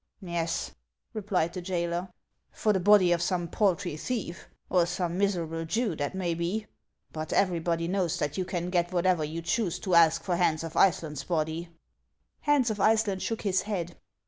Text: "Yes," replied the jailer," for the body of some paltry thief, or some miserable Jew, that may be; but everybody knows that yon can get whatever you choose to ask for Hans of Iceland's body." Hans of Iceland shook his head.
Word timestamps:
"Yes," 0.19 0.71
replied 1.13 1.53
the 1.53 1.61
jailer," 1.61 2.09
for 2.51 2.73
the 2.73 2.79
body 2.79 3.11
of 3.11 3.21
some 3.21 3.47
paltry 3.47 3.95
thief, 3.95 4.47
or 4.67 4.87
some 4.87 5.15
miserable 5.15 5.63
Jew, 5.63 5.95
that 5.97 6.15
may 6.15 6.33
be; 6.33 6.65
but 7.11 7.31
everybody 7.31 7.87
knows 7.87 8.17
that 8.17 8.35
yon 8.35 8.47
can 8.47 8.69
get 8.71 8.91
whatever 8.91 9.23
you 9.23 9.43
choose 9.43 9.77
to 9.77 9.93
ask 9.93 10.23
for 10.23 10.37
Hans 10.37 10.63
of 10.63 10.75
Iceland's 10.75 11.25
body." 11.25 11.69
Hans 12.39 12.71
of 12.71 12.79
Iceland 12.79 13.21
shook 13.21 13.43
his 13.43 13.61
head. 13.61 13.95